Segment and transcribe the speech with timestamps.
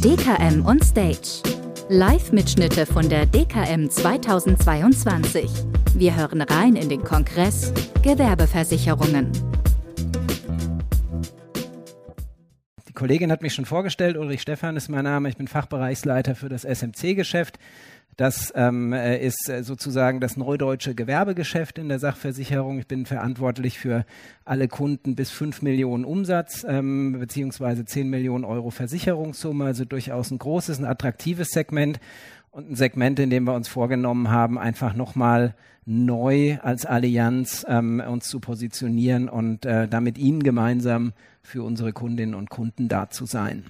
[0.00, 1.42] DKM on Stage.
[1.90, 5.50] Live-Mitschnitte von der DKM 2022.
[5.94, 9.30] Wir hören rein in den Kongress Gewerbeversicherungen.
[12.88, 14.16] Die Kollegin hat mich schon vorgestellt.
[14.16, 15.28] Ulrich Stephan ist mein Name.
[15.28, 17.58] Ich bin Fachbereichsleiter für das SMC-Geschäft.
[18.16, 22.78] Das ähm, äh, ist äh, sozusagen das neudeutsche Gewerbegeschäft in der Sachversicherung.
[22.78, 24.04] Ich bin verantwortlich für
[24.44, 30.38] alle Kunden bis 5 Millionen Umsatz ähm, beziehungsweise 10 Millionen Euro Versicherungssumme, also durchaus ein
[30.38, 31.98] großes, ein attraktives Segment
[32.52, 35.54] und ein Segment, in dem wir uns vorgenommen haben, einfach nochmal
[35.86, 42.34] neu als Allianz ähm, uns zu positionieren und äh, damit Ihnen gemeinsam für unsere Kundinnen
[42.34, 43.64] und Kunden da zu sein.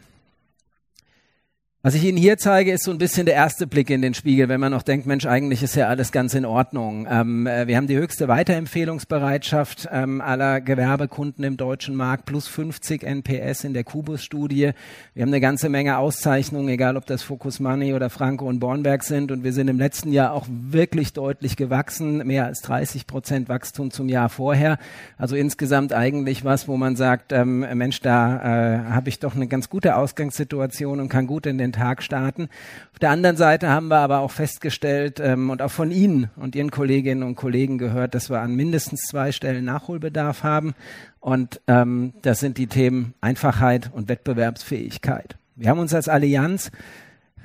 [1.86, 4.48] Was ich Ihnen hier zeige, ist so ein bisschen der erste Blick in den Spiegel,
[4.48, 7.06] wenn man noch denkt, Mensch, eigentlich ist ja alles ganz in Ordnung.
[7.10, 13.02] Ähm, äh, wir haben die höchste Weiterempfehlungsbereitschaft ähm, aller Gewerbekunden im deutschen Markt, plus 50
[13.02, 14.70] NPS in der Kubus-Studie.
[15.12, 19.04] Wir haben eine ganze Menge Auszeichnungen, egal ob das Focus Money oder Franco und Bornberg
[19.04, 19.30] sind.
[19.30, 23.90] Und wir sind im letzten Jahr auch wirklich deutlich gewachsen, mehr als 30 Prozent Wachstum
[23.90, 24.78] zum Jahr vorher.
[25.18, 29.48] Also insgesamt eigentlich was, wo man sagt, ähm, Mensch, da äh, habe ich doch eine
[29.48, 32.48] ganz gute Ausgangssituation und kann gut in den Tag starten.
[32.92, 36.56] Auf der anderen Seite haben wir aber auch festgestellt ähm, und auch von Ihnen und
[36.56, 40.74] Ihren Kolleginnen und Kollegen gehört, dass wir an mindestens zwei Stellen Nachholbedarf haben.
[41.20, 45.36] Und ähm, das sind die Themen Einfachheit und Wettbewerbsfähigkeit.
[45.56, 46.70] Wir haben uns als Allianz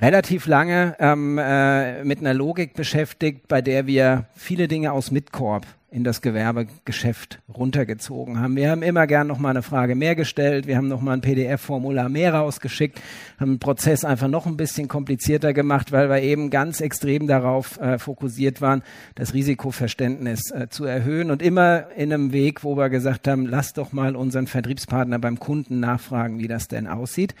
[0.00, 5.66] relativ lange ähm, äh, mit einer Logik beschäftigt, bei der wir viele Dinge aus Mitkorb
[5.92, 8.54] in das Gewerbegeschäft runtergezogen haben.
[8.54, 10.68] Wir haben immer gern noch mal eine Frage mehr gestellt.
[10.68, 13.00] Wir haben noch mal ein PDF-Formular mehr rausgeschickt,
[13.40, 17.80] haben den Prozess einfach noch ein bisschen komplizierter gemacht, weil wir eben ganz extrem darauf
[17.80, 18.82] äh, fokussiert waren,
[19.16, 23.72] das Risikoverständnis äh, zu erhöhen und immer in einem Weg, wo wir gesagt haben, lass
[23.72, 27.34] doch mal unseren Vertriebspartner beim Kunden nachfragen, wie das denn aussieht.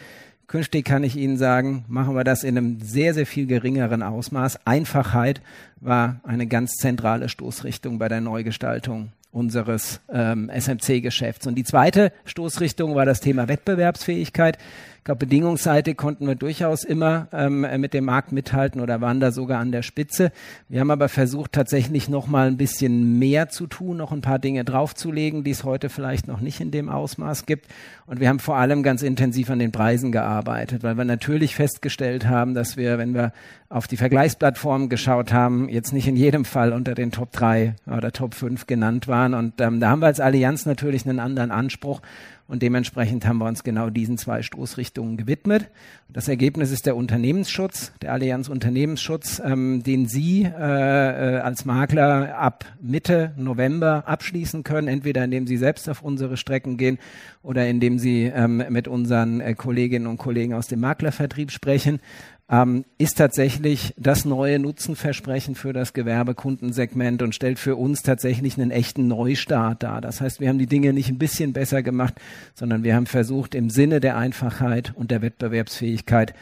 [0.50, 4.66] Künftig kann ich Ihnen sagen, machen wir das in einem sehr, sehr viel geringeren Ausmaß.
[4.66, 5.42] Einfachheit
[5.76, 11.46] war eine ganz zentrale Stoßrichtung bei der Neugestaltung unseres ähm, SMC-Geschäfts.
[11.46, 14.58] Und die zweite Stoßrichtung war das Thema Wettbewerbsfähigkeit.
[15.00, 19.32] Ich glaube, bedingungsseitig konnten wir durchaus immer ähm, mit dem Markt mithalten oder waren da
[19.32, 20.30] sogar an der Spitze.
[20.68, 24.38] Wir haben aber versucht, tatsächlich noch mal ein bisschen mehr zu tun, noch ein paar
[24.38, 27.66] Dinge draufzulegen, die es heute vielleicht noch nicht in dem Ausmaß gibt.
[28.04, 32.26] Und wir haben vor allem ganz intensiv an den Preisen gearbeitet, weil wir natürlich festgestellt
[32.26, 33.32] haben, dass wir, wenn wir
[33.70, 38.12] auf die Vergleichsplattformen geschaut haben, jetzt nicht in jedem Fall unter den Top 3 oder
[38.12, 39.32] Top 5 genannt waren.
[39.32, 42.02] Und ähm, da haben wir als Allianz natürlich einen anderen Anspruch.
[42.50, 45.70] Und dementsprechend haben wir uns genau diesen zwei Stoßrichtungen gewidmet.
[46.08, 52.36] Das Ergebnis ist der Unternehmensschutz, der Allianz Unternehmensschutz, ähm, den Sie äh, äh, als Makler
[52.36, 56.98] ab Mitte November abschließen können, entweder indem Sie selbst auf unsere Strecken gehen
[57.44, 62.00] oder indem Sie ähm, mit unseren äh, Kolleginnen und Kollegen aus dem Maklervertrieb sprechen
[62.50, 68.72] ähm, ist tatsächlich das neue Nutzenversprechen für das Gewerbekundensegment und stellt für uns tatsächlich einen
[68.72, 70.00] echten Neustart dar.
[70.00, 72.14] Das heißt, wir haben die Dinge nicht ein bisschen besser gemacht,
[72.54, 76.34] sondern wir haben versucht, im Sinne der Einfachheit und der Wettbewerbsfähigkeit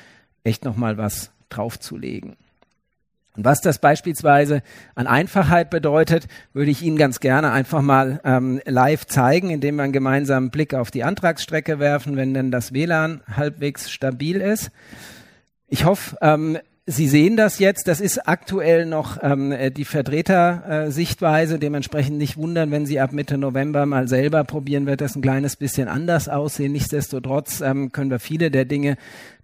[0.44, 2.36] echt nochmal was draufzulegen.
[3.36, 4.62] Und was das beispielsweise
[4.94, 9.84] an Einfachheit bedeutet, würde ich Ihnen ganz gerne einfach mal ähm, live zeigen, indem wir
[9.84, 14.72] einen gemeinsamen Blick auf die Antragsstrecke werfen, wenn denn das WLAN halbwegs stabil ist.
[15.68, 16.58] Ich hoffe, ähm,
[16.90, 17.86] Sie sehen das jetzt.
[17.86, 21.56] Das ist aktuell noch ähm, die Vertretersichtweise.
[21.56, 25.20] Äh, Dementsprechend nicht wundern, wenn Sie ab Mitte November mal selber probieren, wird das ein
[25.20, 26.72] kleines bisschen anders aussehen.
[26.72, 28.96] Nichtsdestotrotz ähm, können wir viele der Dinge,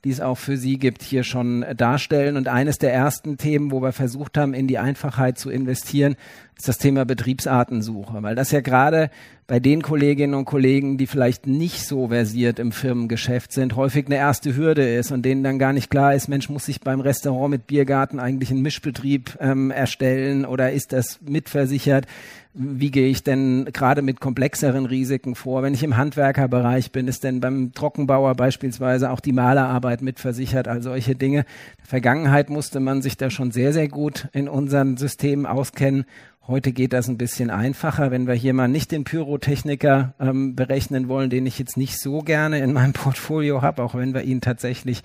[0.04, 2.36] die es auch für Sie gibt, hier schon darstellen.
[2.36, 6.16] Und eines der ersten Themen, wo wir versucht haben, in die Einfachheit zu investieren,
[6.56, 9.10] ist das Thema Betriebsartensuche, weil das ja gerade
[9.46, 14.16] bei den Kolleginnen und Kollegen, die vielleicht nicht so versiert im Firmengeschäft sind, häufig eine
[14.16, 17.50] erste Hürde ist und denen dann gar nicht klar ist, Mensch, muss ich beim Restaurant
[17.50, 22.06] mit Biergarten eigentlich einen Mischbetrieb ähm, erstellen oder ist das mitversichert?
[22.54, 25.64] Wie gehe ich denn gerade mit komplexeren Risiken vor?
[25.64, 30.80] Wenn ich im Handwerkerbereich bin, ist denn beim Trockenbauer beispielsweise auch die Malerarbeit mitversichert, all
[30.80, 31.40] solche Dinge.
[31.40, 31.44] In
[31.78, 36.04] der Vergangenheit musste man sich da schon sehr, sehr gut in unseren Systemen auskennen.
[36.46, 41.08] Heute geht das ein bisschen einfacher, wenn wir hier mal nicht den Pyrotechniker ähm, berechnen
[41.08, 44.40] wollen, den ich jetzt nicht so gerne in meinem Portfolio habe, auch wenn wir ihn
[44.40, 45.02] tatsächlich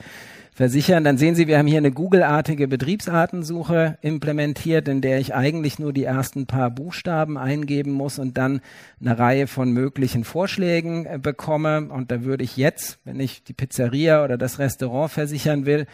[0.60, 1.06] versichern.
[1.06, 5.94] Dann sehen Sie, wir haben hier eine Google-artige Betriebsartensuche implementiert, in der ich eigentlich nur
[5.94, 8.60] die ersten paar Buchstaben eingeben muss und dann
[9.00, 11.88] eine Reihe von möglichen Vorschlägen äh, bekomme.
[11.88, 15.86] Und da würde ich jetzt, wenn ich die Pizzeria oder das Restaurant versichern will,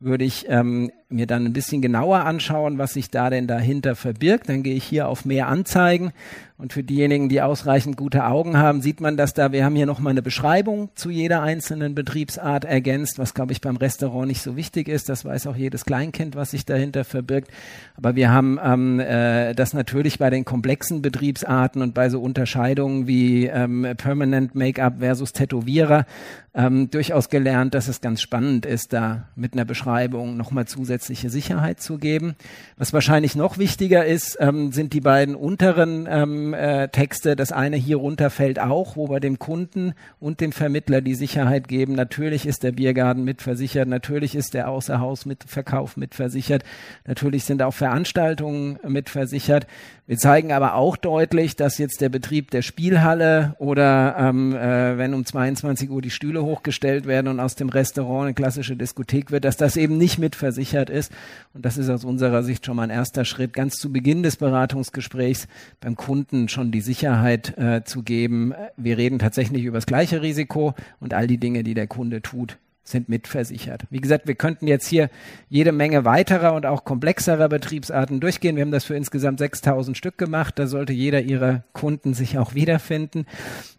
[0.00, 4.48] würde ich ähm, mir dann ein bisschen genauer anschauen, was sich da denn dahinter verbirgt.
[4.48, 6.12] Dann gehe ich hier auf mehr Anzeigen
[6.56, 9.50] und für diejenigen, die ausreichend gute Augen haben, sieht man dass da.
[9.50, 13.76] Wir haben hier nochmal eine Beschreibung zu jeder einzelnen Betriebsart ergänzt, was glaube ich beim
[13.76, 15.08] Restaurant nicht so wichtig ist.
[15.08, 17.50] Das weiß auch jedes Kleinkind, was sich dahinter verbirgt.
[17.96, 23.08] Aber wir haben ähm, äh, das natürlich bei den komplexen Betriebsarten und bei so Unterscheidungen
[23.08, 26.06] wie ähm, Permanent Make-up versus Tätowierer
[26.54, 30.66] ähm, durchaus gelernt, dass es ganz spannend ist, da mit einer Beschreibung nochmal
[31.04, 32.34] zusätzliche Sicherheit zu geben.
[32.76, 37.36] Was wahrscheinlich noch wichtiger ist, ähm, sind die beiden unteren ähm, äh, Texte.
[37.36, 41.68] Das eine hier runter fällt auch, wo wir dem Kunden und dem Vermittler die Sicherheit
[41.68, 41.94] geben.
[41.94, 46.64] Natürlich ist der Biergarten mitversichert, natürlich ist der Außerhausmitverkauf mitversichert,
[47.06, 49.66] natürlich sind auch Veranstaltungen mitversichert.
[50.06, 55.14] Wir zeigen aber auch deutlich, dass jetzt der Betrieb der Spielhalle oder ähm, äh, wenn
[55.14, 59.46] um 22 Uhr die Stühle hochgestellt werden und aus dem Restaurant eine klassische Diskothek wird,
[59.46, 61.12] dass das eben nicht mitversichert ist.
[61.52, 64.36] Und das ist aus unserer Sicht schon mal ein erster Schritt, ganz zu Beginn des
[64.36, 65.46] Beratungsgesprächs
[65.80, 68.54] beim Kunden schon die Sicherheit äh, zu geben.
[68.76, 72.58] Wir reden tatsächlich über das gleiche Risiko und all die Dinge, die der Kunde tut,
[72.84, 73.84] sind mitversichert.
[73.90, 75.08] Wie gesagt, wir könnten jetzt hier
[75.48, 78.56] jede Menge weiterer und auch komplexerer Betriebsarten durchgehen.
[78.56, 80.58] Wir haben das für insgesamt 6000 Stück gemacht.
[80.58, 83.26] Da sollte jeder ihrer Kunden sich auch wiederfinden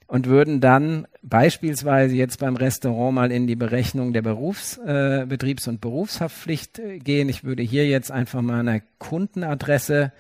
[0.08, 5.68] und würden dann beispielsweise jetzt beim Restaurant mal in die Berechnung der Berufs-, äh, Betriebs-
[5.68, 7.30] und Berufshaftpflicht äh, gehen.
[7.30, 10.12] Ich würde hier jetzt einfach mal eine Kundenadresse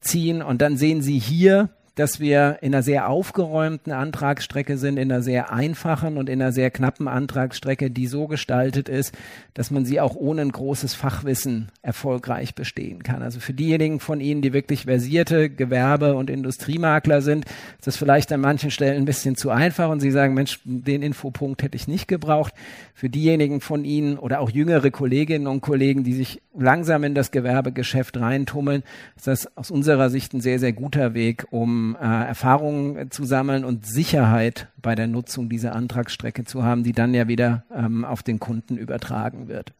[0.00, 5.10] ziehen und dann sehen Sie hier dass wir in einer sehr aufgeräumten Antragsstrecke sind, in
[5.10, 9.16] einer sehr einfachen und in einer sehr knappen Antragsstrecke, die so gestaltet ist,
[9.54, 13.22] dass man sie auch ohne ein großes Fachwissen erfolgreich bestehen kann.
[13.22, 17.46] Also für diejenigen von Ihnen, die wirklich versierte Gewerbe- und Industriemakler sind,
[17.78, 21.00] ist das vielleicht an manchen Stellen ein bisschen zu einfach und Sie sagen, Mensch, den
[21.00, 22.52] Infopunkt hätte ich nicht gebraucht.
[22.92, 27.30] Für diejenigen von Ihnen oder auch jüngere Kolleginnen und Kollegen, die sich langsam in das
[27.30, 28.82] Gewerbegeschäft reintummeln,
[29.16, 33.64] ist das aus unserer Sicht ein sehr, sehr guter Weg, um äh, Erfahrungen zu sammeln
[33.64, 38.22] und Sicherheit bei der Nutzung dieser Antragsstrecke zu haben, die dann ja wieder ähm, auf
[38.22, 39.72] den Kunden übertragen wird.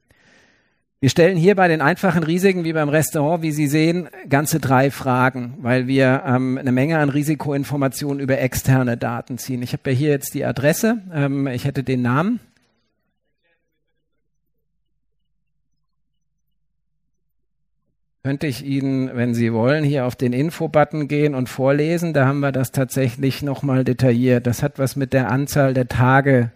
[0.98, 4.90] Wir stellen hier bei den einfachen Risiken wie beim Restaurant, wie Sie sehen, ganze drei
[4.90, 9.62] Fragen, weil wir ähm, eine Menge an Risikoinformationen über externe Daten ziehen.
[9.62, 12.40] Ich habe ja hier jetzt die Adresse, ähm, ich hätte den Namen,
[18.26, 22.12] könnte ich Ihnen, wenn Sie wollen, hier auf den Info-Button gehen und vorlesen.
[22.12, 24.48] Da haben wir das tatsächlich nochmal detailliert.
[24.48, 26.50] Das hat was mit der Anzahl der Tage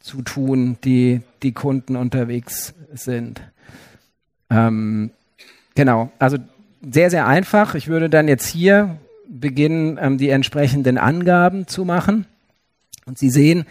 [0.00, 3.40] zu tun, die die Kunden unterwegs sind.
[4.50, 5.12] Ähm,
[5.74, 6.36] genau, also
[6.82, 7.74] sehr, sehr einfach.
[7.74, 12.26] Ich würde dann jetzt hier beginnen, ähm, die entsprechenden Angaben zu machen.
[13.06, 13.64] Und Sie sehen,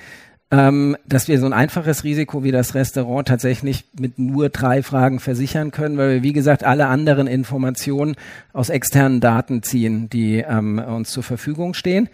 [0.53, 5.19] ähm, dass wir so ein einfaches Risiko wie das Restaurant tatsächlich mit nur drei Fragen
[5.19, 8.15] versichern können, weil wir, wie gesagt, alle anderen Informationen
[8.53, 12.07] aus externen Daten ziehen, die ähm, uns zur Verfügung stehen.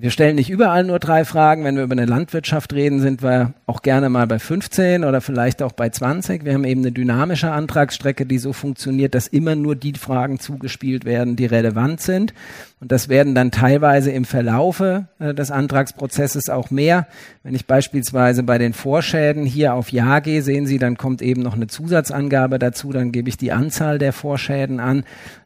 [0.00, 1.64] Wir stellen nicht überall nur drei Fragen.
[1.64, 5.60] Wenn wir über eine Landwirtschaft reden, sind wir auch gerne mal bei 15 oder vielleicht
[5.60, 6.44] auch bei 20.
[6.44, 11.04] Wir haben eben eine dynamische Antragsstrecke, die so funktioniert, dass immer nur die Fragen zugespielt
[11.04, 12.32] werden, die relevant sind.
[12.80, 17.08] Und das werden dann teilweise im Verlaufe äh, des Antragsprozesses auch mehr.
[17.42, 21.42] Wenn ich beispielsweise bei den Vorschäden hier auf Ja gehe, sehen Sie, dann kommt eben
[21.42, 25.02] noch eine Zusatzangabe dazu, dann gebe ich die Anzahl der Vorschäden an.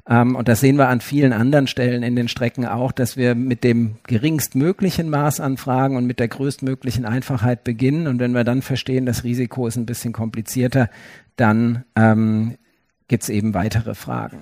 [0.08, 3.34] Ähm, und das sehen wir an vielen anderen Stellen in den Strecken auch, dass wir
[3.34, 8.06] mit dem geringstmöglichen Maß an Fragen und mit der größtmöglichen Einfachheit beginnen.
[8.06, 10.91] Und wenn wir dann verstehen, das Risiko ist ein bisschen komplizierter,
[11.36, 12.56] dann ähm,
[13.08, 14.38] gibt es eben weitere Fragen.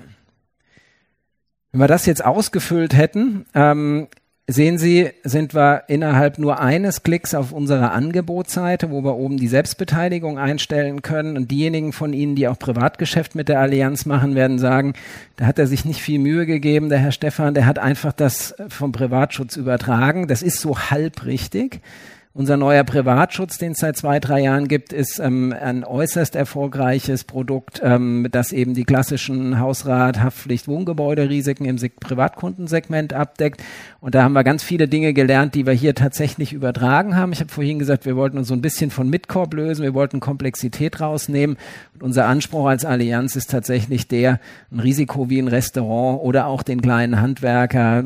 [1.73, 4.08] Wenn wir das jetzt ausgefüllt hätten, ähm,
[4.50, 9.49] sehen Sie, sind wir innerhalb nur eines Klicks auf unserer Angebotsseite, wo wir oben die
[9.49, 11.37] Selbstbeteiligung einstellen können.
[11.37, 14.95] Und diejenigen von Ihnen, die auch Privatgeschäft mit der Allianz machen, werden sagen,
[15.37, 18.54] da hat er sich nicht viel Mühe gegeben, der Herr Stefan, der hat einfach das
[18.69, 20.28] vom Privatschutz übertragen.
[20.28, 21.80] Das ist so halb richtig.
[22.32, 27.25] Unser neuer Privatschutz, den es seit zwei, drei Jahren gibt, ist ähm, ein äußerst erfolgreiches
[27.25, 33.64] Produkt, ähm, das eben die klassischen Hausrat, Haftpflicht, Wohngebäuderisiken im Privatkundensegment abdeckt.
[33.99, 37.32] Und da haben wir ganz viele Dinge gelernt, die wir hier tatsächlich übertragen haben.
[37.32, 40.20] Ich habe vorhin gesagt, wir wollten uns so ein bisschen von Midcorp lösen, wir wollten
[40.20, 41.56] Komplexität rausnehmen.
[41.94, 44.38] Und unser Anspruch als Allianz ist tatsächlich der,
[44.70, 48.04] ein Risiko wie ein Restaurant oder auch den kleinen Handwerker,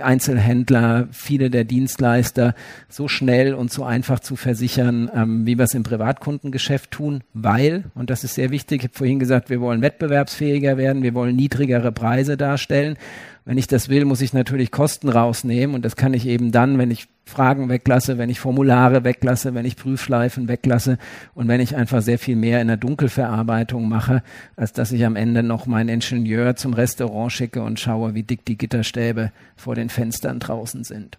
[0.00, 2.54] Einzelhändler, viele der Dienstleister
[2.90, 8.10] so schnell so einfach zu versichern, ähm, wie wir es im Privatkundengeschäft tun, weil, und
[8.10, 11.92] das ist sehr wichtig, ich habe vorhin gesagt, wir wollen wettbewerbsfähiger werden, wir wollen niedrigere
[11.92, 12.96] Preise darstellen.
[13.44, 16.78] Wenn ich das will, muss ich natürlich Kosten rausnehmen und das kann ich eben dann,
[16.78, 20.98] wenn ich Fragen weglasse, wenn ich Formulare weglasse, wenn ich Prüfschleifen weglasse
[21.34, 24.22] und wenn ich einfach sehr viel mehr in der Dunkelverarbeitung mache,
[24.56, 28.44] als dass ich am Ende noch meinen Ingenieur zum Restaurant schicke und schaue, wie dick
[28.44, 31.18] die Gitterstäbe vor den Fenstern draußen sind.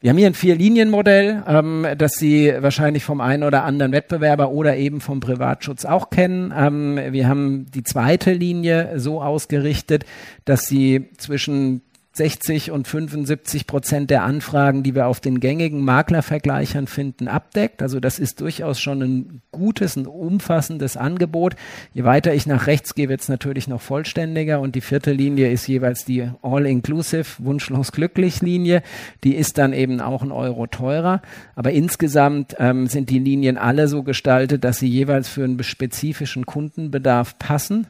[0.00, 4.76] Wir haben hier ein Vier-Linien-Modell, ähm, das Sie wahrscheinlich vom einen oder anderen Wettbewerber oder
[4.76, 6.54] eben vom Privatschutz auch kennen.
[6.56, 10.04] Ähm, wir haben die zweite Linie so ausgerichtet,
[10.44, 16.86] dass Sie zwischen 60 und 75 Prozent der Anfragen, die wir auf den gängigen Maklervergleichern
[16.88, 17.80] finden, abdeckt.
[17.80, 21.54] Also das ist durchaus schon ein gutes, ein umfassendes Angebot.
[21.94, 25.50] Je weiter ich nach rechts gehe, wird es natürlich noch vollständiger und die vierte Linie
[25.52, 28.82] ist jeweils die All-Inclusive, wunschlos glücklich Linie.
[29.22, 31.22] Die ist dann eben auch ein Euro teurer.
[31.54, 36.46] Aber insgesamt ähm, sind die Linien alle so gestaltet, dass sie jeweils für einen spezifischen
[36.46, 37.86] Kundenbedarf passen.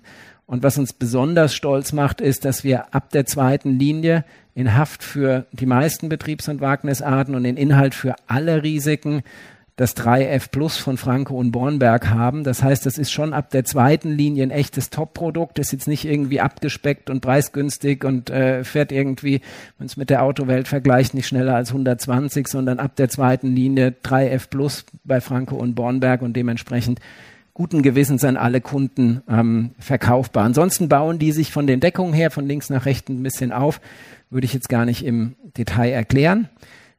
[0.49, 4.25] Und was uns besonders stolz macht, ist, dass wir ab der zweiten Linie
[4.55, 9.23] in Haft für die meisten Betriebs- und Wagnisarten und in Inhalt für alle Risiken
[9.77, 12.45] das 3F Plus von Franco und Bornberg haben.
[12.45, 15.59] Das heißt, das ist schon ab der zweiten Linie ein echtes Top-Produkt.
[15.59, 19.43] Ist jetzt nicht irgendwie abgespeckt und preisgünstig und äh, fährt irgendwie,
[19.77, 23.95] wenn es mit der Autowelt vergleicht, nicht schneller als 120, sondern ab der zweiten Linie
[24.03, 27.01] 3F Plus bei Franco und Bornberg und dementsprechend
[27.59, 30.45] guten Gewissens an alle Kunden ähm, verkaufbar.
[30.45, 33.81] Ansonsten bauen die sich von den Deckungen her von links nach rechts ein bisschen auf,
[34.31, 36.49] würde ich jetzt gar nicht im Detail erklären.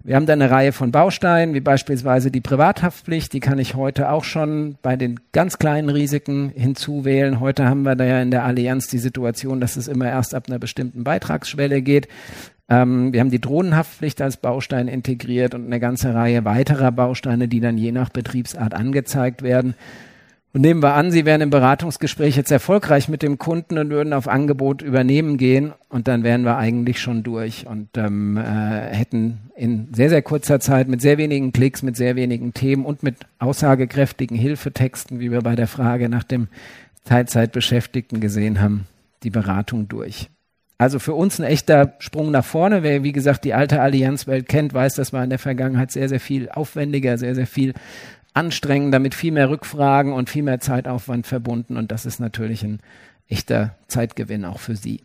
[0.03, 4.09] Wir haben da eine Reihe von Bausteinen, wie beispielsweise die Privathaftpflicht, die kann ich heute
[4.09, 7.39] auch schon bei den ganz kleinen Risiken hinzuwählen.
[7.39, 10.45] Heute haben wir da ja in der Allianz die Situation, dass es immer erst ab
[10.49, 12.09] einer bestimmten Beitragsschwelle geht.
[12.67, 17.61] Ähm, wir haben die Drohnenhaftpflicht als Baustein integriert und eine ganze Reihe weiterer Bausteine, die
[17.61, 19.73] dann je nach Betriebsart angezeigt werden.
[20.51, 24.13] Und nehmen wir an, Sie wären im Beratungsgespräch jetzt erfolgreich mit dem Kunden und würden
[24.13, 29.51] auf Angebot übernehmen gehen und dann wären wir eigentlich schon durch und ähm, äh, hätten
[29.55, 33.15] in sehr, sehr kurzer Zeit mit sehr wenigen Klicks, mit sehr wenigen Themen und mit
[33.37, 36.47] aussagekräftigen Hilfetexten, wie wir bei der Frage nach dem
[37.05, 38.87] Teilzeitbeschäftigten gesehen haben,
[39.21, 40.29] die Beratung durch.
[40.79, 42.83] Also für uns ein echter Sprung nach vorne.
[42.83, 46.21] Wer, wie gesagt, die alte Allianzwelt kennt, weiß, das war in der Vergangenheit sehr, sehr
[46.21, 47.73] viel aufwendiger, sehr, sehr viel
[48.39, 51.75] anstrengender, mit viel mehr Rückfragen und viel mehr Zeitaufwand verbunden.
[51.75, 52.79] Und das ist natürlich ein
[53.27, 55.01] echter Zeitgewinn auch für Sie.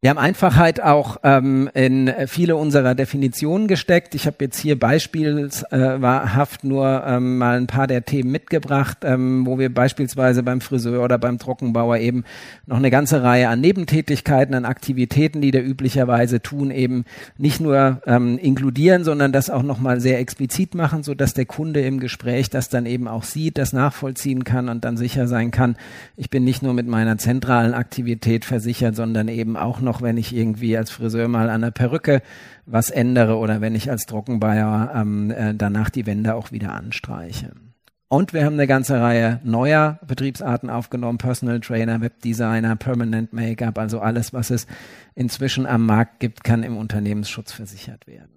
[0.00, 4.14] Wir haben Einfachheit auch ähm, in viele unserer Definitionen gesteckt.
[4.14, 9.58] Ich habe jetzt hier beispielhaft nur ähm, mal ein paar der Themen mitgebracht, ähm, wo
[9.58, 12.22] wir beispielsweise beim Friseur oder beim Trockenbauer eben
[12.66, 17.04] noch eine ganze Reihe an Nebentätigkeiten, an Aktivitäten, die der üblicherweise tun, eben
[17.36, 21.80] nicht nur ähm, inkludieren, sondern das auch nochmal sehr explizit machen, so dass der Kunde
[21.80, 25.74] im Gespräch das dann eben auch sieht, das nachvollziehen kann und dann sicher sein kann,
[26.16, 30.18] ich bin nicht nur mit meiner zentralen Aktivität versichert, sondern eben auch noch noch, wenn
[30.18, 32.22] ich irgendwie als Friseur mal an der Perücke
[32.66, 37.52] was ändere oder wenn ich als Trockenbayer ähm, äh, danach die Wände auch wieder anstreiche.
[38.10, 44.00] Und wir haben eine ganze Reihe neuer Betriebsarten aufgenommen, Personal Trainer, Webdesigner, Permanent Make-up, also
[44.00, 44.66] alles, was es
[45.14, 48.30] inzwischen am Markt gibt, kann im Unternehmensschutz versichert werden.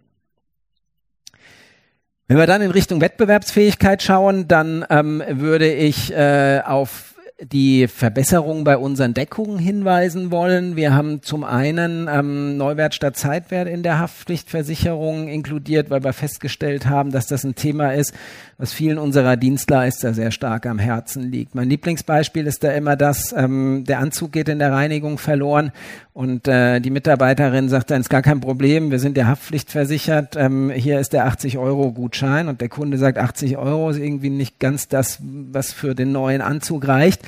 [2.28, 7.11] Wenn wir dann in Richtung Wettbewerbsfähigkeit schauen, dann ähm, würde ich äh, auf
[7.44, 10.76] die Verbesserung bei unseren Deckungen hinweisen wollen.
[10.76, 16.86] Wir haben zum einen ähm, Neuwert statt Zeitwert in der Haftpflichtversicherung inkludiert, weil wir festgestellt
[16.86, 18.14] haben, dass das ein Thema ist,
[18.60, 21.56] was vielen unserer Dienstleister sehr stark am Herzen liegt.
[21.56, 25.72] Mein Lieblingsbeispiel ist da immer das, ähm, der Anzug geht in der Reinigung verloren
[26.14, 30.36] und äh, die Mitarbeiterin sagt dann, ist gar kein Problem, wir sind der Haftpflicht versichert,
[30.36, 34.30] ähm, hier ist der 80 Euro Gutschein und der Kunde sagt, 80 Euro ist irgendwie
[34.30, 37.22] nicht ganz das, was für den neuen Anzug reicht.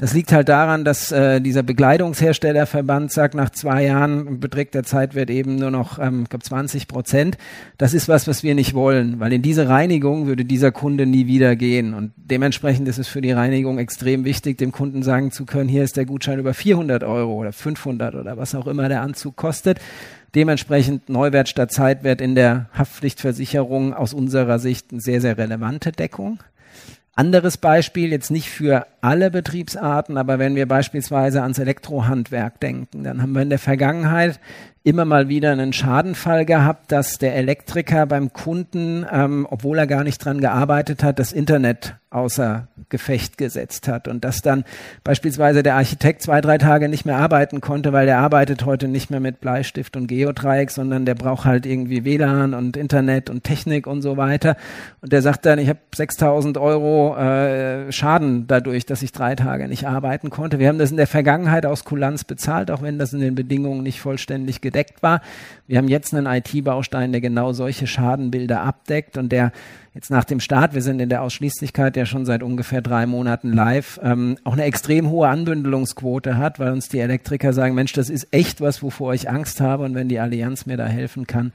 [0.00, 5.28] Das liegt halt daran, dass äh, dieser Bekleidungsherstellerverband sagt, nach zwei Jahren beträgt der Zeitwert
[5.28, 7.36] eben nur noch, ähm, ich glaube, 20 Prozent.
[7.76, 11.26] Das ist was, was wir nicht wollen, weil in diese Reinigung würde dieser Kunde nie
[11.26, 11.92] wieder gehen.
[11.92, 15.84] Und dementsprechend ist es für die Reinigung extrem wichtig, dem Kunden sagen zu können, hier
[15.84, 19.80] ist der Gutschein über 400 Euro oder 500 oder was auch immer der Anzug kostet.
[20.34, 26.40] Dementsprechend Neuwert statt Zeitwert in der Haftpflichtversicherung aus unserer Sicht eine sehr, sehr relevante Deckung.
[27.16, 33.20] Anderes Beispiel, jetzt nicht für alle Betriebsarten, aber wenn wir beispielsweise ans Elektrohandwerk denken, dann
[33.20, 34.38] haben wir in der Vergangenheit
[34.82, 40.04] immer mal wieder einen Schadenfall gehabt, dass der Elektriker beim Kunden, ähm, obwohl er gar
[40.04, 44.64] nicht dran gearbeitet hat, das Internet außer Gefecht gesetzt hat und dass dann
[45.04, 49.10] beispielsweise der Architekt zwei, drei Tage nicht mehr arbeiten konnte, weil der arbeitet heute nicht
[49.10, 53.86] mehr mit Bleistift und Geodreieck, sondern der braucht halt irgendwie WLAN und Internet und Technik
[53.86, 54.56] und so weiter.
[55.00, 59.68] Und der sagt dann, ich habe 6000 Euro äh, Schaden dadurch, dass ich drei Tage
[59.68, 60.58] nicht arbeiten konnte.
[60.58, 63.84] Wir haben das in der Vergangenheit aus Kulanz bezahlt, auch wenn das in den Bedingungen
[63.84, 65.20] nicht vollständig gedeckt war.
[65.66, 69.52] Wir haben jetzt einen IT-Baustein, der genau solche Schadenbilder abdeckt und der
[69.94, 73.52] jetzt nach dem Start, wir sind in der Ausschließlichkeit ja schon seit ungefähr drei Monaten
[73.52, 78.08] live, ähm, auch eine extrem hohe Anbündelungsquote hat, weil uns die Elektriker sagen, Mensch, das
[78.08, 81.52] ist echt was, wovor ich Angst habe und wenn die Allianz mir da helfen kann,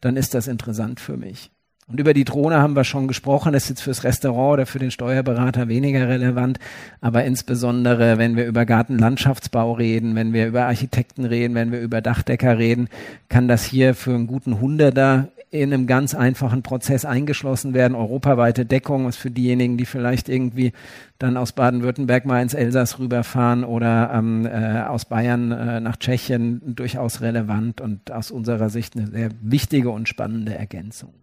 [0.00, 1.50] dann ist das interessant für mich.
[1.86, 3.52] Und über die Drohne haben wir schon gesprochen.
[3.52, 6.58] Das ist jetzt fürs Restaurant oder für den Steuerberater weniger relevant.
[7.02, 12.00] Aber insbesondere, wenn wir über Gartenlandschaftsbau reden, wenn wir über Architekten reden, wenn wir über
[12.00, 12.88] Dachdecker reden,
[13.28, 17.94] kann das hier für einen guten Hunderter in einem ganz einfachen Prozess eingeschlossen werden.
[17.94, 20.72] Europaweite Deckung ist für diejenigen, die vielleicht irgendwie
[21.18, 26.74] dann aus Baden-Württemberg mal ins Elsass rüberfahren oder ähm, äh, aus Bayern äh, nach Tschechien
[26.74, 31.14] durchaus relevant und aus unserer Sicht eine sehr wichtige und spannende Ergänzung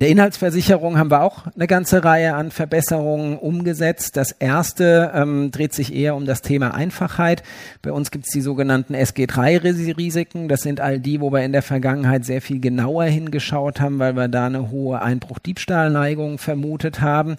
[0.00, 4.16] der Inhaltsversicherung haben wir auch eine ganze Reihe an Verbesserungen umgesetzt.
[4.16, 7.42] Das erste ähm, dreht sich eher um das Thema Einfachheit.
[7.82, 10.46] Bei uns gibt es die sogenannten SG3-Risiken.
[10.46, 14.14] Das sind all die, wo wir in der Vergangenheit sehr viel genauer hingeschaut haben, weil
[14.14, 17.34] wir da eine hohe Einbruch-Diebstahlneigung vermutet haben.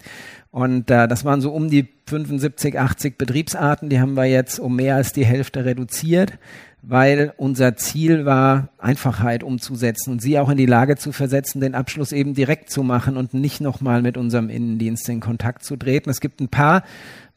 [0.50, 3.88] Und äh, das waren so um die 75, 80 Betriebsarten.
[3.88, 6.34] Die haben wir jetzt um mehr als die Hälfte reduziert
[6.82, 11.74] weil unser Ziel war, Einfachheit umzusetzen und sie auch in die Lage zu versetzen, den
[11.74, 16.10] Abschluss eben direkt zu machen und nicht nochmal mit unserem Innendienst in Kontakt zu treten.
[16.10, 16.82] Es gibt ein paar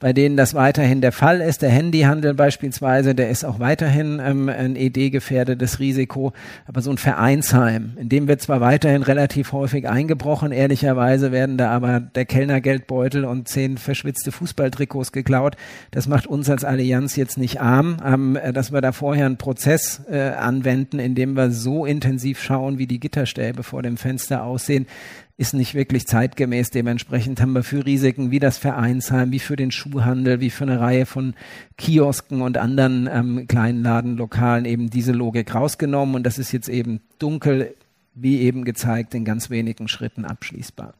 [0.03, 1.61] bei denen das weiterhin der Fall ist.
[1.61, 6.33] Der Handyhandel beispielsweise, der ist auch weiterhin ähm, ein ED-gefährdetes Risiko.
[6.65, 11.71] Aber so ein Vereinsheim, in dem wird zwar weiterhin relativ häufig eingebrochen, ehrlicherweise werden da
[11.71, 15.55] aber der Kellnergeldbeutel und zehn verschwitzte Fußballtrikots geklaut.
[15.91, 20.01] Das macht uns als Allianz jetzt nicht arm, ähm, dass wir da vorher einen Prozess
[20.11, 24.85] äh, anwenden, in dem wir so intensiv schauen, wie die Gitterstäbe vor dem Fenster aussehen,
[25.35, 26.69] ist nicht wirklich zeitgemäß.
[26.69, 30.79] Dementsprechend haben wir für Risiken wie das Vereinsheim, wie für den Schuhhandel, wie für eine
[30.79, 31.33] Reihe von
[31.77, 36.15] Kiosken und anderen ähm, Kleinladenlokalen eben diese Logik rausgenommen.
[36.15, 37.75] Und das ist jetzt eben dunkel,
[38.13, 40.93] wie eben gezeigt, in ganz wenigen Schritten abschließbar.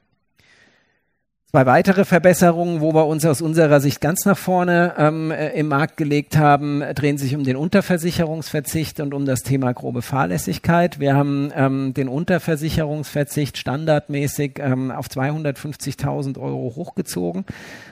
[1.55, 5.67] Zwei weitere Verbesserungen, wo wir uns aus unserer Sicht ganz nach vorne ähm, äh, im
[5.67, 10.99] Markt gelegt haben, drehen sich um den Unterversicherungsverzicht und um das Thema grobe Fahrlässigkeit.
[10.99, 17.45] Wir haben ähm, den Unterversicherungsverzicht standardmäßig ähm, auf 250.000 Euro hochgezogen.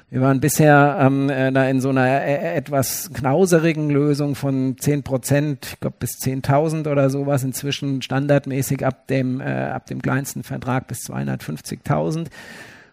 [0.10, 5.04] Wir waren bisher ähm, äh, da in so einer äh, etwas knauserigen Lösung von 10
[5.04, 10.42] Prozent, ich glaube bis 10.000 oder sowas, inzwischen standardmäßig ab dem, äh, ab dem kleinsten
[10.42, 12.26] Vertrag bis 250.000.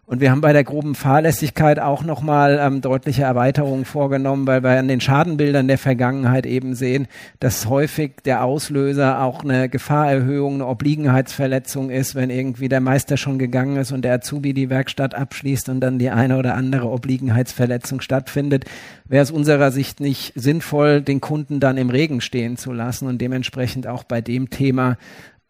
[0.09, 4.71] Und wir haben bei der groben Fahrlässigkeit auch nochmal ähm, deutliche Erweiterungen vorgenommen, weil wir
[4.71, 7.09] an den Schadenbildern der Vergangenheit eben sehen,
[7.41, 13.39] dass häufig der Auslöser auch eine Gefahrerhöhung, eine Obliegenheitsverletzung ist, wenn irgendwie der Meister schon
[13.39, 18.01] gegangen ist und der Azubi die Werkstatt abschließt und dann die eine oder andere Obliegenheitsverletzung
[18.01, 18.65] stattfindet,
[19.05, 23.21] wäre es unserer Sicht nicht sinnvoll, den Kunden dann im Regen stehen zu lassen und
[23.21, 24.97] dementsprechend auch bei dem Thema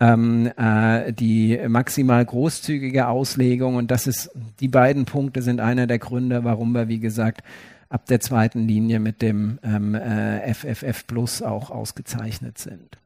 [0.00, 3.76] ähm, äh, die maximal großzügige Auslegung.
[3.76, 4.30] Und das ist,
[4.60, 7.42] die beiden Punkte sind einer der Gründe, warum wir, wie gesagt,
[7.88, 12.98] ab der zweiten Linie mit dem ähm, äh, FFF Plus auch ausgezeichnet sind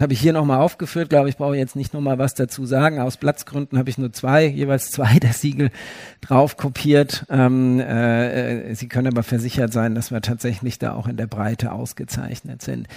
[0.00, 2.98] habe ich hier nochmal aufgeführt, glaube ich, brauche jetzt nicht nochmal was dazu sagen.
[2.98, 5.70] Aus Platzgründen habe ich nur zwei, jeweils zwei der Siegel
[6.20, 7.24] drauf kopiert.
[7.30, 11.72] Ähm, äh, Sie können aber versichert sein, dass wir tatsächlich da auch in der Breite
[11.72, 12.88] ausgezeichnet sind.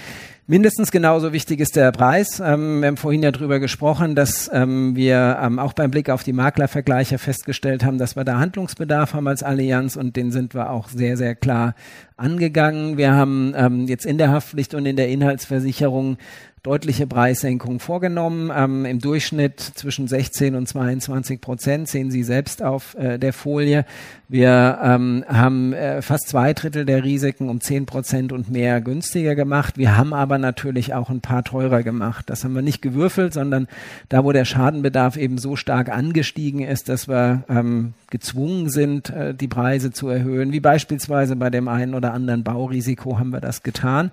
[0.48, 2.40] Mindestens genauso wichtig ist der Preis.
[2.40, 6.22] Ähm, wir haben vorhin ja drüber gesprochen, dass ähm, wir ähm, auch beim Blick auf
[6.22, 10.70] die Maklervergleiche festgestellt haben, dass wir da Handlungsbedarf haben als Allianz und den sind wir
[10.70, 11.74] auch sehr, sehr klar
[12.16, 12.96] angegangen.
[12.96, 16.16] Wir haben ähm, jetzt in der Haftpflicht und in der Inhaltsversicherung
[16.62, 18.50] deutliche Preissenkungen vorgenommen.
[18.54, 23.84] Ähm, Im Durchschnitt zwischen 16 und 22 Prozent sehen Sie selbst auf äh, der Folie.
[24.28, 29.36] Wir ähm, haben äh, fast zwei Drittel der Risiken um 10 Prozent und mehr günstiger
[29.36, 29.78] gemacht.
[29.78, 32.28] Wir haben aber natürlich auch ein paar teurer gemacht.
[32.28, 33.68] Das haben wir nicht gewürfelt, sondern
[34.08, 39.34] da, wo der Schadenbedarf eben so stark angestiegen ist, dass wir ähm, gezwungen sind, äh,
[39.34, 43.62] die Preise zu erhöhen, wie beispielsweise bei dem einen oder anderen Baurisiko haben wir das
[43.62, 44.10] getan.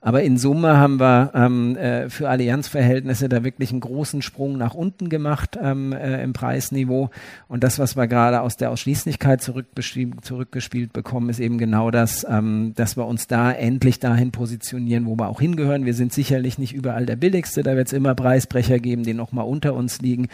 [0.00, 4.74] Aber in Summe haben wir ähm, äh, für Allianzverhältnisse da wirklich einen großen Sprung nach
[4.74, 7.10] unten gemacht ähm, äh, im Preisniveau.
[7.48, 12.72] Und das, was wir gerade aus der Ausschließlichkeit zurückgespielt bekommen, ist eben genau das, ähm,
[12.76, 15.86] dass wir uns da endlich dahin positionieren, wo wir auch hingehören.
[15.86, 17.62] Wir sind sicherlich nicht überall der billigste.
[17.62, 20.28] Da wird es immer Preisbrecher geben, die nochmal unter uns liegen.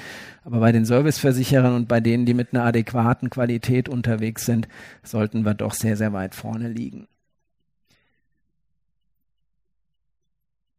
[0.45, 4.69] Aber bei den Serviceversicherern und bei denen, die mit einer adäquaten Qualität unterwegs sind,
[5.03, 7.07] sollten wir doch sehr, sehr weit vorne liegen.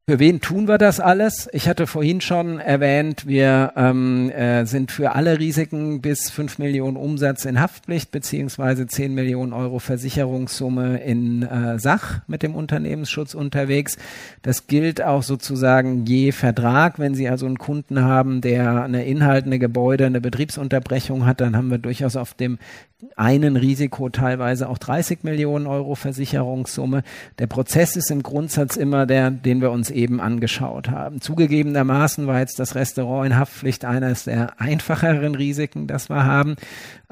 [0.05, 1.47] Für wen tun wir das alles?
[1.53, 6.97] Ich hatte vorhin schon erwähnt, wir ähm, äh, sind für alle Risiken bis 5 Millionen
[6.97, 13.95] Umsatz in Haftpflicht beziehungsweise 10 Millionen Euro Versicherungssumme in äh, Sach mit dem Unternehmensschutz unterwegs.
[14.41, 16.99] Das gilt auch sozusagen je Vertrag.
[16.99, 21.55] Wenn Sie also einen Kunden haben, der eine Inhalt, eine Gebäude, eine Betriebsunterbrechung hat, dann
[21.55, 22.59] haben wir durchaus auf dem
[23.15, 27.03] einen Risiko teilweise auch 30 Millionen Euro Versicherungssumme.
[27.39, 31.21] Der Prozess ist im Grundsatz immer der, den wir uns eben angeschaut haben.
[31.21, 36.55] Zugegebenermaßen war jetzt das Restaurant in Haftpflicht eines der einfacheren Risiken, das wir haben.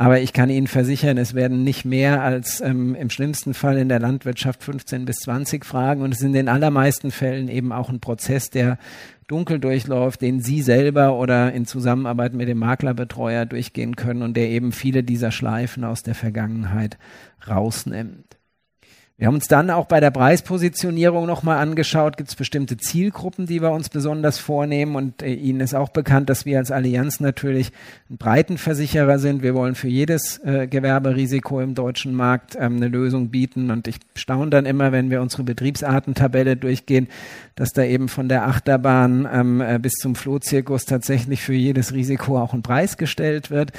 [0.01, 3.87] Aber ich kann Ihnen versichern, es werden nicht mehr als ähm, im schlimmsten Fall in
[3.87, 6.01] der Landwirtschaft 15 bis 20 Fragen.
[6.01, 8.79] Und es ist in den allermeisten Fällen eben auch ein Prozess, der
[9.27, 14.49] dunkel durchläuft, den Sie selber oder in Zusammenarbeit mit dem Maklerbetreuer durchgehen können und der
[14.49, 16.97] eben viele dieser Schleifen aus der Vergangenheit
[17.47, 18.40] rausnimmt.
[19.21, 23.61] Wir haben uns dann auch bei der Preispositionierung nochmal angeschaut, gibt es bestimmte Zielgruppen, die
[23.61, 24.95] wir uns besonders vornehmen.
[24.95, 27.71] Und äh, Ihnen ist auch bekannt, dass wir als Allianz natürlich
[28.09, 29.43] ein Breitenversicherer sind.
[29.43, 33.69] Wir wollen für jedes äh, Gewerberisiko im deutschen Markt ähm, eine Lösung bieten.
[33.69, 37.07] Und ich staune dann immer, wenn wir unsere Betriebsartentabelle durchgehen,
[37.53, 42.39] dass da eben von der Achterbahn ähm, äh, bis zum Flohzirkus tatsächlich für jedes Risiko
[42.39, 43.71] auch ein Preis gestellt wird.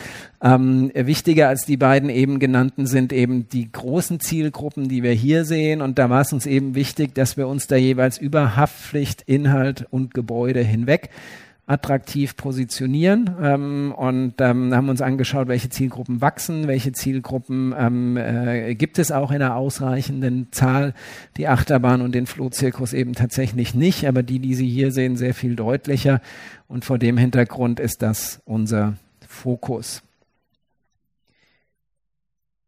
[0.43, 5.45] Ähm, wichtiger als die beiden eben genannten sind eben die großen Zielgruppen, die wir hier
[5.45, 5.81] sehen.
[5.81, 9.87] Und da war es uns eben wichtig, dass wir uns da jeweils über Haftpflicht, Inhalt
[9.91, 11.11] und Gebäude hinweg
[11.65, 18.75] attraktiv positionieren ähm, und ähm, haben uns angeschaut, welche Zielgruppen wachsen, welche Zielgruppen ähm, äh,
[18.75, 20.93] gibt es auch in einer ausreichenden Zahl.
[21.37, 25.35] Die Achterbahn und den Flohzirkus eben tatsächlich nicht, aber die, die Sie hier sehen, sehr
[25.35, 26.21] viel deutlicher.
[26.67, 28.95] Und vor dem Hintergrund ist das unser
[29.29, 30.03] Fokus.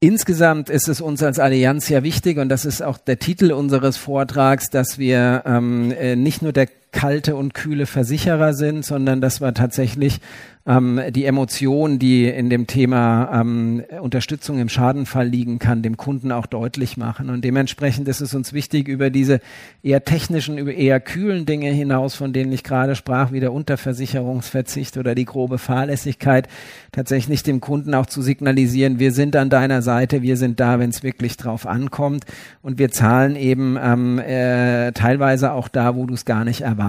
[0.04, 3.96] Insgesamt ist es uns als Allianz ja wichtig, und das ist auch der Titel unseres
[3.96, 9.40] Vortrags, dass wir ähm, äh, nicht nur der kalte und kühle Versicherer sind, sondern dass
[9.40, 10.20] wir tatsächlich
[10.66, 16.32] ähm, die Emotion, die in dem Thema ähm, Unterstützung im Schadenfall liegen kann, dem Kunden
[16.32, 17.28] auch deutlich machen.
[17.28, 19.40] Und dementsprechend ist es uns wichtig, über diese
[19.82, 24.96] eher technischen, über eher kühlen Dinge hinaus, von denen ich gerade sprach, wie der Unterversicherungsverzicht
[24.96, 26.48] oder die grobe Fahrlässigkeit,
[26.92, 30.90] tatsächlich dem Kunden auch zu signalisieren, wir sind an deiner Seite, wir sind da, wenn
[30.90, 32.24] es wirklich drauf ankommt.
[32.62, 36.83] Und wir zahlen eben ähm, äh, teilweise auch da, wo du es gar nicht erwartest.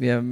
[0.00, 0.24] Wir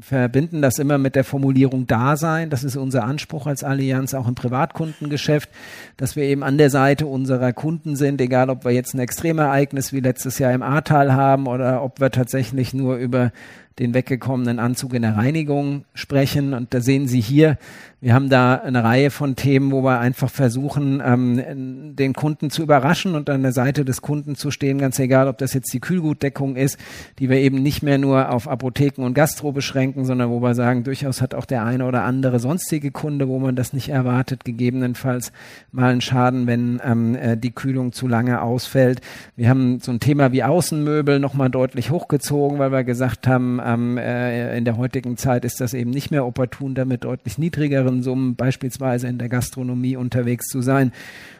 [0.00, 2.50] verbinden das immer mit der Formulierung da sein.
[2.50, 5.50] Das ist unser Anspruch als Allianz, auch im Privatkundengeschäft,
[5.96, 9.92] dass wir eben an der Seite unserer Kunden sind, egal ob wir jetzt ein Extremereignis
[9.92, 13.32] wie letztes Jahr im Ahrtal haben oder ob wir tatsächlich nur über
[13.78, 16.54] den weggekommenen Anzug in der Reinigung sprechen.
[16.54, 17.58] Und da sehen Sie hier,
[18.04, 22.60] wir haben da eine Reihe von Themen, wo wir einfach versuchen, ähm, den Kunden zu
[22.60, 25.80] überraschen und an der Seite des Kunden zu stehen, ganz egal, ob das jetzt die
[25.80, 26.76] Kühlgutdeckung ist,
[27.18, 30.84] die wir eben nicht mehr nur auf Apotheken und Gastro beschränken, sondern wo wir sagen,
[30.84, 35.32] durchaus hat auch der eine oder andere sonstige Kunde, wo man das nicht erwartet, gegebenenfalls
[35.72, 39.00] mal einen Schaden, wenn ähm, äh, die Kühlung zu lange ausfällt.
[39.34, 43.96] Wir haben so ein Thema wie Außenmöbel nochmal deutlich hochgezogen, weil wir gesagt haben, ähm,
[43.96, 48.36] äh, in der heutigen Zeit ist das eben nicht mehr opportun, damit deutlich niedrigeren Summen
[48.36, 50.92] beispielsweise in der Gastronomie unterwegs zu sein.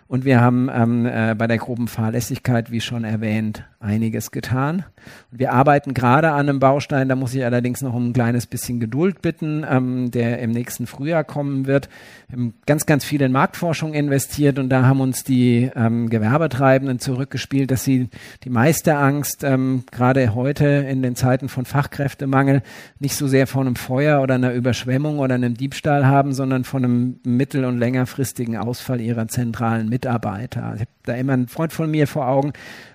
[0.07, 4.85] Und wir haben ähm, äh, bei der groben Fahrlässigkeit, wie schon erwähnt, einiges getan.
[5.31, 8.81] Wir arbeiten gerade an einem Baustein, da muss ich allerdings noch um ein kleines bisschen
[8.81, 11.89] Geduld bitten, ähm, der im nächsten Frühjahr kommen wird.
[12.29, 16.99] Wir haben ganz, ganz viel in Marktforschung investiert und da haben uns die ähm, Gewerbetreibenden
[16.99, 18.09] zurückgespielt, dass sie
[18.45, 22.63] die meiste Angst, ähm, gerade heute in den Zeiten von Fachkräftemangel,
[22.99, 26.85] nicht so sehr vor einem Feuer oder einer Überschwemmung oder einem Diebstahl haben, sondern von
[26.85, 30.73] einem mittel- und längerfristigen Ausfall ihrer zentralen Mitarbeiter.
[30.75, 32.53] Ich habe da immer einen Freund von mir vor Augen,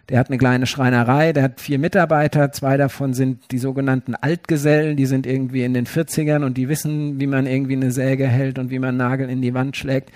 [0.09, 4.97] der hat eine kleine Schreinerei, der hat vier Mitarbeiter, zwei davon sind die sogenannten Altgesellen,
[4.97, 8.59] die sind irgendwie in den 40ern und die wissen, wie man irgendwie eine Säge hält
[8.59, 10.11] und wie man Nagel in die Wand schlägt.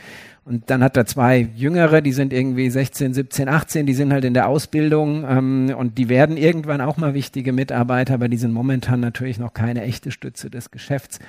[0.46, 4.26] Und dann hat er zwei Jüngere, die sind irgendwie 16, 17, 18, die sind halt
[4.26, 8.52] in der Ausbildung ähm, und die werden irgendwann auch mal wichtige Mitarbeiter, aber die sind
[8.52, 11.20] momentan natürlich noch keine echte Stütze des Geschäfts.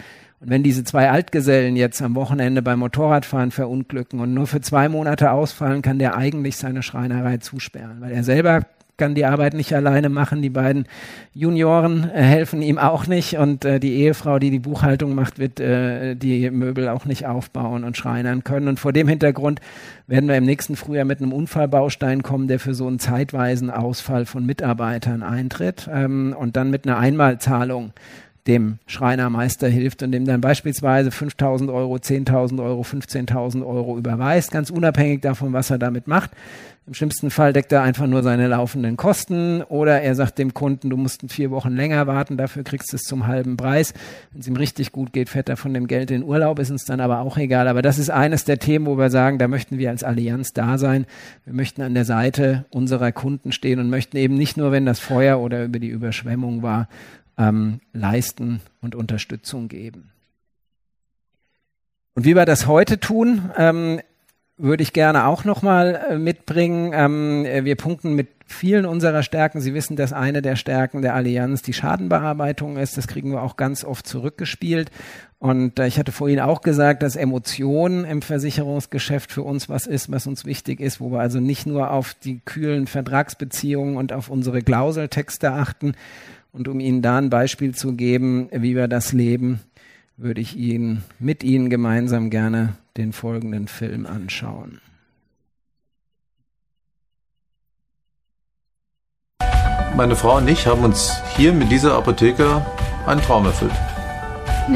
[0.45, 4.91] Und wenn diese zwei Altgesellen jetzt am Wochenende beim Motorradfahren verunglücken und nur für zwei
[4.91, 8.61] Monate ausfallen, kann der eigentlich seine Schreinerei zusperren, weil er selber
[8.99, 10.43] kann die Arbeit nicht alleine machen.
[10.43, 10.85] Die beiden
[11.33, 15.61] Junioren äh, helfen ihm auch nicht und äh, die Ehefrau, die die Buchhaltung macht, wird
[15.61, 18.69] äh, die Möbel auch nicht aufbauen und schreinern können.
[18.69, 19.61] Und vor dem Hintergrund
[20.07, 24.27] werden wir im nächsten Frühjahr mit einem Unfallbaustein kommen, der für so einen zeitweisen Ausfall
[24.27, 27.93] von Mitarbeitern eintritt ähm, und dann mit einer Einmalzahlung
[28.47, 34.71] dem Schreinermeister hilft und dem dann beispielsweise 5.000 Euro, 10.000 Euro, 15.000 Euro überweist, ganz
[34.71, 36.31] unabhängig davon, was er damit macht.
[36.87, 40.91] Im schlimmsten Fall deckt er einfach nur seine laufenden Kosten oder er sagt dem Kunden,
[40.91, 43.95] du musst vier Wochen länger warten, dafür kriegst du es zum halben Preis.
[44.33, 46.85] Wenn es ihm richtig gut geht, fährt er von dem Geld in Urlaub, ist uns
[46.85, 47.69] dann aber auch egal.
[47.69, 50.77] Aber das ist eines der Themen, wo wir sagen, da möchten wir als Allianz da
[50.77, 51.07] sein.
[51.47, 55.01] Wir möchten an der Seite unserer Kunden stehen und möchten eben nicht nur, wenn das
[55.01, 56.89] Feuer oder über die Überschwemmung war,
[57.39, 60.11] ähm, leisten und Unterstützung geben.
[62.15, 64.01] Und wie wir das heute tun, ähm,
[64.57, 66.93] würde ich gerne auch nochmal äh, mitbringen.
[66.95, 69.61] Ähm, äh, wir punkten mit vielen unserer Stärken.
[69.61, 72.97] Sie wissen, dass eine der Stärken der Allianz die Schadenbearbeitung ist.
[72.97, 74.93] Das kriegen wir auch ganz oft zurückgespielt.
[75.41, 80.13] Und äh, ich hatte vorhin auch gesagt, dass Emotionen im Versicherungsgeschäft für uns was ist,
[80.13, 84.29] was uns wichtig ist, wo wir also nicht nur auf die kühlen Vertragsbeziehungen und auf
[84.31, 85.95] unsere Klauseltexte achten.
[86.55, 89.59] Und um Ihnen da ein Beispiel zu geben, wie wir das leben,
[90.17, 94.81] würde ich Ihnen mit Ihnen gemeinsam gerne den folgenden Film anschauen.
[99.97, 102.65] Meine Frau und ich haben uns hier mit dieser Apotheke
[103.05, 103.73] einen Traum erfüllt.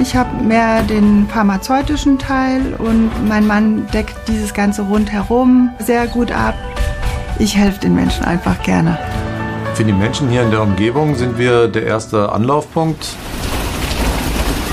[0.01, 6.33] Ich habe mehr den pharmazeutischen Teil und mein Mann deckt dieses ganze rundherum sehr gut
[6.33, 6.57] ab.
[7.39, 8.99] Ich helfe den Menschen einfach gerne.
[9.79, 13.11] Für die Menschen hier in der Umgebung sind wir der erste Anlaufpunkt.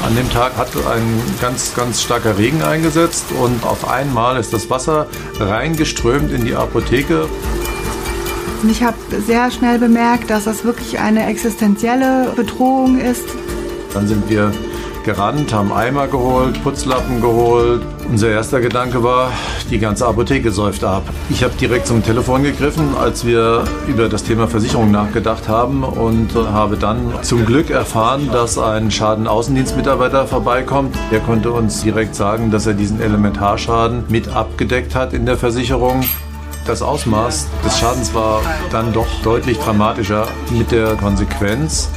[0.03, 4.67] An dem Tag hat ein ganz, ganz starker Regen eingesetzt und auf einmal ist das
[4.71, 5.05] Wasser
[5.39, 7.29] reingeströmt in die Apotheke.
[8.67, 13.25] Ich habe sehr schnell bemerkt, dass das wirklich eine existenzielle Bedrohung ist.
[13.93, 14.51] Dann sind wir
[15.05, 17.81] gerannt, haben Eimer geholt, Putzlappen geholt.
[18.09, 19.31] Unser erster Gedanke war,
[19.69, 21.03] die ganze Apotheke säuft ab.
[21.29, 26.35] Ich habe direkt zum Telefon gegriffen, als wir über das Thema Versicherung nachgedacht haben und
[26.35, 30.95] habe dann zum Glück erfahren, dass ein Schadenaußendienstmitarbeiter vorbeikommt.
[31.11, 36.03] Der konnte uns direkt sagen, dass er diesen Elementarschaden mit abgedeckt hat in der Versicherung.
[36.65, 38.41] Das Ausmaß des Schadens war
[38.71, 41.89] dann doch deutlich dramatischer mit der Konsequenz,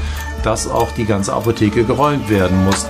[0.42, 2.88] dass auch die ganze Apotheke geräumt werden muss.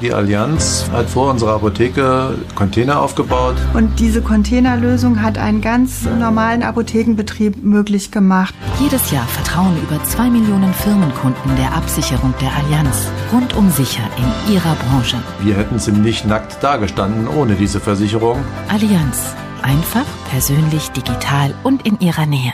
[0.00, 3.54] Die Allianz hat vor unserer Apotheke Container aufgebaut.
[3.74, 8.54] Und diese Containerlösung hat einen ganz normalen Apothekenbetrieb möglich gemacht.
[8.80, 13.06] Jedes Jahr vertrauen über zwei Millionen Firmenkunden der Absicherung der Allianz.
[13.32, 15.16] Rundum sicher in ihrer Branche.
[15.40, 18.44] Wir hätten ziemlich nackt dagestanden ohne diese Versicherung.
[18.68, 19.34] Allianz.
[19.62, 22.52] Einfach, persönlich, digital und in ihrer Nähe.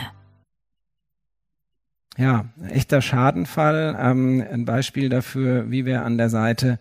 [2.17, 3.97] Ja, echter Schadenfall.
[3.99, 6.79] Ähm, ein Beispiel dafür, wie wir an der Seite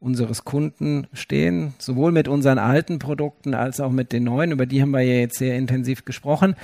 [0.00, 4.52] unseres Kunden stehen, sowohl mit unseren alten Produkten als auch mit den neuen.
[4.52, 6.54] Über die haben wir ja jetzt sehr intensiv gesprochen.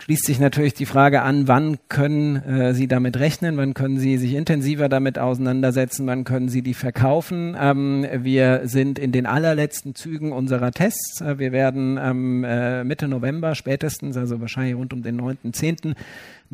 [0.00, 4.18] Schließt sich natürlich die Frage an, wann können äh, Sie damit rechnen, wann können Sie
[4.18, 7.56] sich intensiver damit auseinandersetzen, wann können Sie die verkaufen.
[7.58, 11.20] Ähm, wir sind in den allerletzten Zügen unserer Tests.
[11.20, 15.94] Äh, wir werden ähm, äh, Mitte November spätestens, also wahrscheinlich rund um den 9.10.,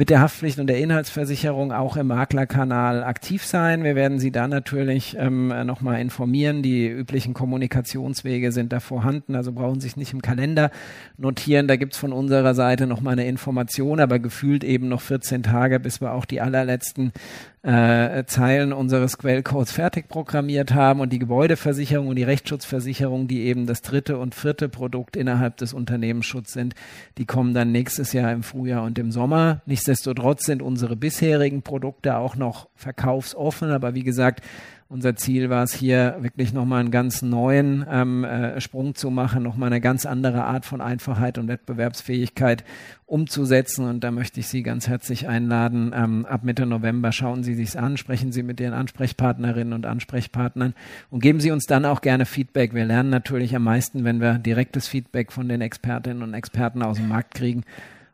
[0.01, 3.85] mit der Haftpflicht und der Inhaltsversicherung auch im Maklerkanal aktiv sein.
[3.85, 6.63] Wir werden Sie da natürlich ähm, nochmal informieren.
[6.63, 10.71] Die üblichen Kommunikationswege sind da vorhanden, also brauchen Sie sich nicht im Kalender
[11.19, 11.69] notieren.
[11.69, 16.01] Da gibt's von unserer Seite nochmal eine Information, aber gefühlt eben noch 14 Tage, bis
[16.01, 17.13] wir auch die allerletzten
[17.63, 23.67] äh, Zeilen unseres Quellcodes fertig programmiert haben und die Gebäudeversicherung und die Rechtsschutzversicherung, die eben
[23.67, 26.75] das dritte und vierte Produkt innerhalb des Unternehmensschutzes sind,
[27.19, 29.61] die kommen dann nächstes Jahr im Frühjahr und im Sommer.
[29.67, 34.43] Nichtsdestotrotz sind unsere bisherigen Produkte auch noch verkaufsoffen, aber wie gesagt,
[34.91, 39.45] unser Ziel war es hier wirklich nochmal einen ganz neuen ähm, äh, Sprung zu machen,
[39.45, 42.65] nochmal eine ganz andere Art von Einfachheit und Wettbewerbsfähigkeit
[43.07, 43.89] umzusetzen.
[43.89, 45.93] Und da möchte ich Sie ganz herzlich einladen.
[45.95, 50.75] Ähm, ab Mitte November schauen Sie sich's an, sprechen Sie mit Ihren Ansprechpartnerinnen und Ansprechpartnern
[51.11, 52.75] und geben Sie uns dann auch gerne Feedback.
[52.75, 56.97] Wir lernen natürlich am meisten, wenn wir direktes Feedback von den Expertinnen und Experten aus
[56.97, 57.65] dem Markt kriegen.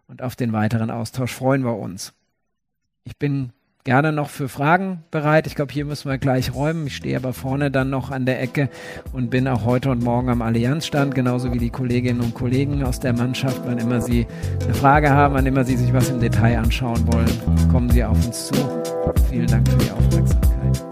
[0.09, 2.15] Und auf den weiteren Austausch freuen wir uns.
[3.05, 3.53] Ich bin
[3.87, 5.47] gerne noch für Fragen bereit.
[5.47, 6.89] Ich glaube, hier müssen wir gleich räumen.
[6.89, 8.69] Ich stehe aber vorne dann noch an der Ecke
[9.13, 12.99] und bin auch heute und morgen am Allianzstand, genauso wie die Kolleginnen und Kollegen aus
[12.99, 13.63] der Mannschaft.
[13.65, 14.27] Wann immer Sie
[14.65, 18.17] eine Frage haben, wann immer Sie sich was im Detail anschauen wollen, kommen Sie auf
[18.27, 18.55] uns zu.
[19.31, 20.85] Vielen Dank für die Aufmerksamkeit.